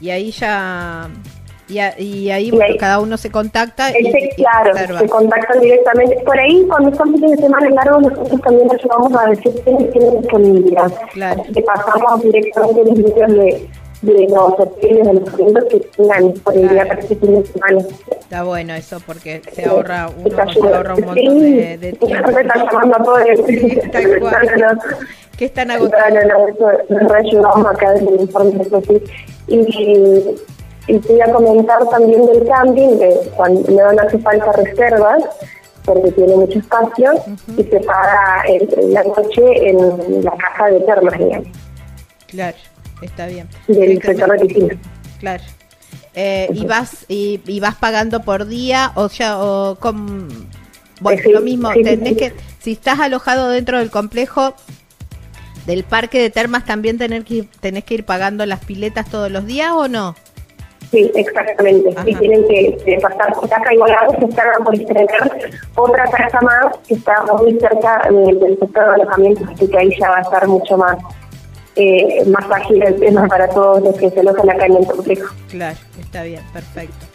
Y 0.00 0.10
ahí 0.10 0.30
ya... 0.32 1.08
Y, 1.68 1.78
y, 2.02 2.30
ahí, 2.32 2.50
cada 2.80 2.98
uno 2.98 3.16
se 3.16 3.30
contacta. 3.30 3.96
y, 3.96 4.34
claro, 4.34 4.98
se 4.98 5.08
contactan 5.08 5.60
directamente. 5.60 6.16
Por 6.24 6.36
ahí, 6.36 6.66
cuando 6.66 6.92
son 6.96 7.14
fines 7.14 7.30
de 7.30 7.36
semana 7.36 7.70
largos, 7.70 8.02
nosotros 8.02 8.40
también 8.40 8.66
nos 8.66 8.74
ayudamos 8.74 9.14
a 9.14 9.30
decir 9.30 9.62
quiénes 9.62 9.92
tienen 9.92 10.20
disponibilidad. 10.20 10.92
Claro. 11.12 11.42
Así 11.42 11.52
que 11.52 11.62
pasamos 11.62 12.22
directamente 12.22 12.84
los 12.84 12.94
vídeos 12.94 13.32
de 13.34 13.70
de 14.02 14.28
los 14.28 14.52
hoteles, 14.58 15.06
de 15.06 15.14
los 15.14 15.34
eventos 15.34 15.64
que 15.64 15.80
tengan 15.80 16.32
disponibilidad 16.32 16.88
para 16.88 17.00
este 17.00 17.16
fin 17.16 17.42
de 17.42 17.46
semana. 17.46 17.80
Está 18.18 18.42
bueno 18.44 18.74
eso 18.74 18.98
porque 19.06 19.42
se 19.52 19.66
ahorra, 19.66 20.08
uno 20.08 20.52
se 20.52 20.60
ahorra 20.60 20.94
un 20.94 21.04
montón 21.04 21.40
de, 21.40 21.78
de 21.78 21.92
tiempo. 21.92 22.30
Me 22.32 22.40
están 22.40 22.64
llamando 22.64 22.96
a 22.96 23.02
todos. 23.02 23.46
Sí, 23.46 23.80
tal 23.92 24.20
cual. 24.20 24.78
que 25.40 25.46
están 25.46 25.70
agotados. 25.70 26.12
No, 26.12 26.38
no, 26.38 26.48
eso 26.48 26.84
nos 26.90 27.12
ayudamos 27.12 27.66
acá 27.66 27.92
desde 27.92 28.14
el 28.14 28.20
informe 28.20 28.62
de 28.62 29.02
Y, 29.48 30.36
y 30.86 30.98
te 30.98 31.12
iba 31.14 31.24
a 31.24 31.32
comentar 31.32 31.88
también 31.88 32.26
del 32.26 32.46
camping, 32.46 32.98
que 32.98 33.16
cuando 33.36 33.92
no 33.92 34.02
hace 34.02 34.18
falta 34.18 34.52
reservas, 34.52 35.24
porque 35.86 36.12
tiene 36.12 36.36
mucho 36.36 36.58
espacio, 36.58 37.12
y 37.56 37.64
se 37.64 37.80
paga 37.80 38.42
el, 38.48 38.92
la 38.92 39.02
noche 39.02 39.70
en 39.70 40.22
la 40.22 40.32
caja 40.36 40.66
de 40.66 40.80
termas, 40.80 41.18
digamos. 41.18 41.48
Claro. 42.26 42.56
Está 43.02 43.26
bien. 43.26 43.48
Del 43.66 44.00
sector 44.00 44.38
de 44.38 44.78
Claro. 45.18 45.42
Eh, 46.14 46.48
y 46.52 46.66
vas 46.66 47.04
y, 47.08 47.40
y, 47.46 47.60
vas 47.60 47.76
pagando 47.76 48.22
por 48.22 48.46
día 48.46 48.90
o 48.96 49.08
ya 49.08 49.38
o 49.38 49.76
con 49.76 50.28
bueno 51.00 51.22
lo 51.32 51.40
mismo 51.40 51.70
tenés 51.72 52.16
que 52.16 52.32
si 52.58 52.72
estás 52.72 52.98
alojado 52.98 53.48
dentro 53.48 53.78
del 53.78 53.92
complejo 53.92 54.54
del 55.66 55.84
parque 55.84 56.20
de 56.20 56.30
termas 56.30 56.64
también 56.64 56.98
tener 56.98 57.22
que 57.22 57.48
tenés 57.60 57.84
que 57.84 57.94
ir 57.94 58.04
pagando 58.04 58.44
las 58.44 58.64
piletas 58.64 59.08
todos 59.08 59.30
los 59.30 59.46
días 59.46 59.70
o 59.72 59.86
no 59.86 60.16
Sí, 60.90 61.10
exactamente. 61.14 61.94
Sí, 62.04 62.14
tienen 62.16 62.44
que, 62.48 62.98
pasar 63.00 63.32
por 63.34 63.44
acá. 63.44 63.72
Igual 63.72 63.94
ahora 63.94 64.18
se 64.18 64.24
están 64.24 64.64
por 64.64 64.74
estrenar 64.74 65.30
otra 65.76 66.04
casa 66.10 66.40
más 66.40 66.76
que 66.88 66.94
está 66.94 67.22
muy 67.38 67.58
cerca 67.60 68.02
del, 68.10 68.58
sector 68.58 68.86
de 68.86 68.94
alojamiento, 68.94 69.44
así 69.52 69.68
que 69.68 69.78
ahí 69.78 69.90
ya 70.00 70.10
va 70.10 70.18
a 70.18 70.22
estar 70.22 70.48
mucho 70.48 70.76
más 70.76 70.96
eh, 71.80 72.24
más 72.26 72.44
ágil 72.50 72.82
el 72.82 72.98
tema 72.98 73.26
para 73.26 73.48
todos 73.48 73.82
los 73.82 73.96
que 73.96 74.10
se 74.10 74.20
alojan 74.20 74.50
acá 74.50 74.66
en 74.66 74.76
el 74.76 74.86
complejo. 74.86 75.34
Claro, 75.48 75.78
está 75.98 76.22
bien, 76.22 76.42
perfecto. 76.52 77.06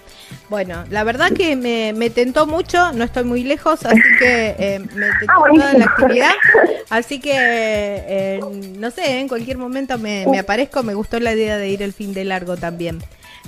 Bueno, 0.50 0.84
la 0.92 1.04
verdad 1.04 1.32
que 1.32 1.56
me, 1.56 1.94
me 1.94 2.10
tentó 2.10 2.46
mucho, 2.46 2.92
no 2.94 3.04
estoy 3.04 3.24
muy 3.24 3.44
lejos, 3.44 3.84
así 3.86 4.02
que 4.20 4.56
eh, 4.60 4.80
me 4.80 5.08
tentó 5.20 5.34
ah, 5.34 5.50
toda 5.52 5.74
la 5.74 5.86
actividad. 5.86 6.34
Así 6.92 7.20
que, 7.20 7.34
eh, 7.34 8.40
no 8.78 8.92
sé, 8.92 9.20
en 9.20 9.28
cualquier 9.28 9.58
momento 9.58 9.98
me, 9.98 10.28
me 10.30 10.38
aparezco, 10.38 10.84
me 10.84 10.94
gustó 10.94 11.20
la 11.20 11.34
idea 11.34 11.58
de 11.58 11.68
ir 11.68 11.82
el 11.82 11.94
fin 11.94 12.14
de 12.14 12.24
largo 12.26 12.58
también. 12.58 13.00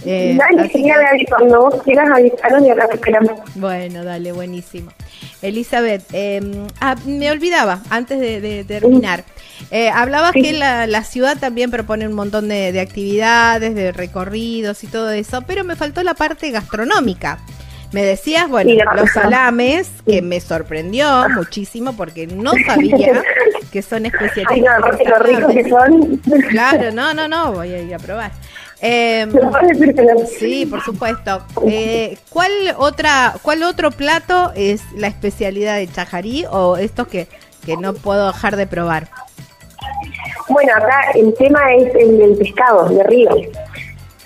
Eh, 0.06 0.38
dale, 0.38 1.26
cuando 1.30 1.62
vos 1.62 1.84
quieras 1.84 2.10
avisarnos 2.10 2.64
y 2.64 2.70
ahora 2.70 2.88
esperamos. 2.92 3.32
Bueno, 3.56 4.04
dale, 4.04 4.32
buenísimo. 4.32 4.92
Elizabeth, 5.48 6.04
eh, 6.14 6.42
ah, 6.80 6.96
me 7.06 7.32
olvidaba, 7.32 7.82
antes 7.90 8.20
de, 8.20 8.64
terminar, 8.68 9.24
eh, 9.72 9.90
hablabas 9.90 10.34
que 10.34 10.54
la, 10.54 11.04
ciudad 11.04 11.38
también 11.38 11.72
propone 11.72 12.08
un 12.08 12.14
montón 12.14 12.48
de, 12.48 12.80
actividades, 12.80 13.76
de 13.76 13.92
recorridos 13.92 14.84
y 14.84 14.88
todo 14.88 15.10
eso, 15.12 15.44
pero 15.48 15.64
me 15.64 15.76
faltó 15.76 16.04
la 16.04 16.14
parte 16.14 16.52
gastronómica. 16.52 17.40
Me 17.94 18.04
decías, 18.04 18.50
bueno, 18.50 18.72
los 18.98 19.12
salames, 19.12 19.90
que 20.06 20.22
me 20.22 20.42
sorprendió 20.42 21.30
muchísimo 21.30 21.96
porque 21.96 22.28
no 22.28 22.52
sabía 22.66 23.24
que 23.72 23.82
son 23.82 24.06
especiales. 24.06 24.52
Ay, 24.52 24.62
no, 24.62 24.78
lo 24.80 25.20
ricos 25.20 25.54
que 25.54 25.70
son. 25.70 26.18
Claro, 26.50 26.92
no, 26.92 27.14
no, 27.14 27.30
no, 27.30 27.54
voy 27.54 27.72
a 27.72 27.82
ir 27.82 27.96
a 27.96 27.98
probar. 27.98 28.32
Eh, 28.82 29.28
sí, 30.40 30.66
por 30.66 30.82
supuesto. 30.84 31.42
Eh, 31.66 32.18
¿Cuál 32.30 32.52
otra, 32.78 33.36
cuál 33.42 33.64
otro 33.64 33.92
plato 33.92 34.52
es 34.56 34.82
la 34.96 35.08
especialidad 35.08 35.78
de 35.78 35.88
Chajarí 35.88 36.46
o 36.52 36.78
estos 36.78 37.08
que, 37.08 37.28
que 37.66 37.78
no 37.78 37.94
puedo 37.94 38.28
dejar 38.28 38.56
de 38.56 38.68
probar? 38.68 39.10
Bueno, 40.50 40.72
acá 40.76 41.12
el 41.16 41.34
tema 41.34 41.74
es 41.74 41.94
el, 41.96 42.22
el 42.22 42.38
pescado 42.38 42.88
de 42.90 43.04
río. 43.04 43.30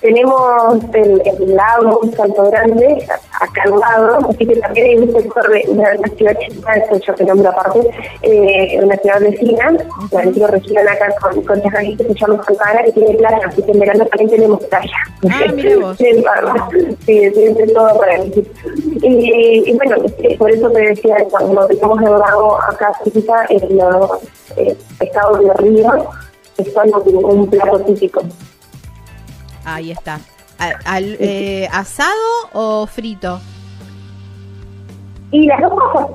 Tenemos 0.01 0.83
el, 0.93 1.21
el 1.25 1.55
lago 1.55 2.01
Salto 2.15 2.49
Grande 2.49 3.05
acá 3.39 3.63
al 3.65 3.79
lado, 3.79 4.29
así 4.29 4.47
que 4.47 4.55
también 4.55 4.87
hay 4.87 4.97
un 4.97 5.13
sector 5.13 5.49
de, 5.49 5.63
una 5.67 5.95
ciudad 6.17 6.37
chica, 6.39 6.73
eso 6.73 6.99
yo 7.05 7.15
que 7.15 7.23
nombro 7.23 7.49
aparte, 7.49 7.79
eh, 8.23 8.79
una 8.81 8.97
ciudad 8.97 9.21
vecina, 9.21 9.77
la 10.11 10.21
antigua 10.21 10.47
región 10.47 10.87
acá 10.87 11.13
con, 11.21 11.41
con 11.43 11.61
que 11.61 11.69
se 11.97 12.13
llama 12.15 12.43
Santana, 12.43 12.83
que 12.83 12.91
tiene 12.93 13.13
playa, 13.15 13.41
así 13.45 13.61
que 13.61 13.71
en 13.71 13.79
verano 13.79 14.05
también 14.05 14.29
tenemos 14.31 14.63
playa. 14.65 14.97
Ah, 15.29 15.51
mira 15.53 15.77
vos. 15.77 15.97
sí, 17.05 17.31
tiene 17.31 17.67
todo 17.67 17.97
para 17.99 18.23
decir. 18.23 18.51
Y, 19.03 19.69
y, 19.69 19.73
bueno, 19.73 19.97
por 20.39 20.51
eso 20.51 20.69
te 20.71 20.81
decía, 20.81 21.17
cuando 21.29 21.67
tenemos 21.67 21.99
el 22.01 22.09
lago 22.09 22.57
acá 22.61 22.91
el, 23.49 23.81
el 24.57 24.77
pescado 24.97 25.37
de 25.37 25.53
río, 25.53 26.09
es 26.57 26.77
algo 26.77 27.03
un 27.03 27.47
plato 27.49 27.79
típico. 27.81 28.21
Ahí 29.65 29.91
está. 29.91 30.19
Al, 30.85 31.17
eh, 31.19 31.67
¿Asado 31.71 32.11
o 32.53 32.85
frito? 32.85 33.39
Y 35.31 35.47
las 35.47 35.61
dos 35.61 35.73
cosas. 35.73 36.07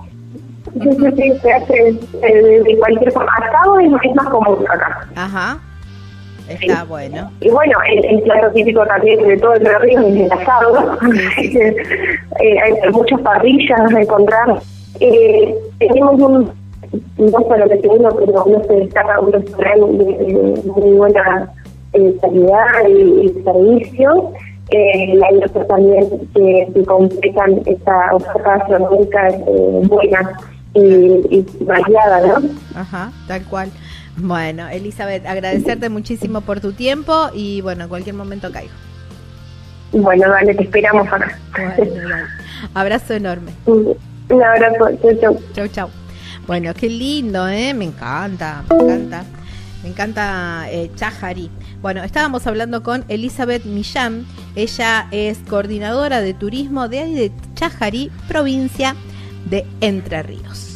se 1.43 1.53
hace 1.53 1.93
de 1.93 2.77
cualquier 2.79 3.13
forma. 3.13 3.33
Asado 3.33 3.81
es, 3.81 4.15
más 4.15 4.29
común 4.29 4.65
acá. 4.69 5.09
Ajá. 5.17 5.59
Está 6.49 6.85
bueno. 6.85 7.31
Y 7.41 7.51
bueno, 7.51 7.77
el, 7.89 8.23
plato 8.23 8.53
típico 8.53 8.87
también 8.87 9.21
de 9.27 9.37
todo 9.37 9.55
el 9.55 9.81
río 9.81 10.01
es 10.01 10.17
el 10.17 10.33
asado. 10.33 10.97
eh, 11.39 12.61
hay 12.61 12.93
muchas 12.93 13.21
parrillas 13.23 13.81
a 13.93 14.01
encontrar. 14.01 14.61
Eh, 15.01 15.55
tenemos 15.79 16.21
un, 16.21 16.53
dos 17.17 17.45
para 17.49 17.67
que 17.67 17.89
uno, 17.89 18.11
pero 18.11 18.45
uno 18.45 18.65
se 18.65 18.75
destaca 18.75 19.21
un 19.21 19.33
restaurante 19.33 20.05
de 20.05 20.63
muy 20.65 20.97
buena 20.97 21.53
eh, 21.97 22.17
calidad 22.21 22.89
y, 22.89 23.29
servicio. 23.43 24.33
Eh, 24.71 25.21
hay 25.23 25.37
otros 25.45 25.67
también 25.69 26.09
que, 26.35 26.69
que 26.75 26.85
completan 26.85 27.63
esta 27.67 28.15
oferta 28.15 28.59
gastronómica 28.59 29.29
eh, 29.29 29.83
buena 29.85 30.39
y, 30.75 30.81
y, 31.37 31.47
variada, 31.61 32.27
¿no? 32.27 32.49
Ajá, 32.75 33.13
tal 33.29 33.45
cual. 33.45 33.71
Bueno, 34.17 34.69
Elizabeth, 34.69 35.27
agradecerte 35.27 35.89
muchísimo 35.89 36.41
por 36.41 36.61
tu 36.61 36.73
tiempo 36.73 37.31
y 37.35 37.61
bueno, 37.61 37.85
en 37.85 37.89
cualquier 37.89 38.15
momento 38.15 38.51
caigo. 38.51 38.73
Bueno, 39.93 40.29
dale, 40.29 40.55
te 40.55 40.65
esperamos 40.65 41.07
acá. 41.07 41.39
Abrazo 42.75 43.15
enorme. 43.15 43.53
Un 43.67 44.43
abrazo, 44.43 44.91
chau, 45.03 45.21
chau. 45.21 45.39
Chau, 45.55 45.69
chau. 45.69 45.89
Bueno, 46.47 46.73
qué 46.75 46.89
lindo, 46.89 47.47
¿eh? 47.49 47.75
Me 47.75 47.85
encanta, 47.87 48.65
me 48.71 48.77
encanta. 48.77 49.25
Me 49.87 49.93
encanta 49.93 50.67
eh, 50.69 50.91
Chajari. 50.97 51.49
Bueno, 51.81 52.03
estábamos 52.03 52.45
hablando 52.49 52.83
con 52.83 53.05
Elizabeth 53.07 53.65
Millán. 53.65 54.27
Ella 54.57 55.07
es 55.13 55.39
coordinadora 55.49 56.21
de 56.23 56.35
turismo 56.35 56.89
de, 56.89 57.07
de 57.07 57.33
Chajarí, 57.55 58.11
provincia 58.27 58.97
de 59.49 59.65
Entre 59.81 60.25
Ríos. 60.25 60.76